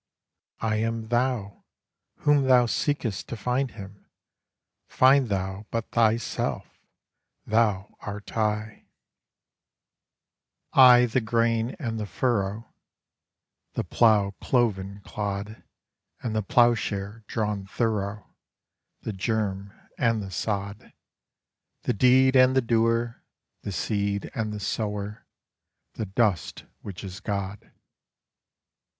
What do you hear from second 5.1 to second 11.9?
thou but thyself, thou art I. I the grain